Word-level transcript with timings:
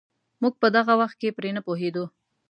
موږ 0.41 0.53
په 0.61 0.67
دغه 0.75 0.93
وخت 1.01 1.15
کې 1.21 1.35
پرې 1.37 1.49
نه 1.57 1.61
پوهېدو. 1.67 2.05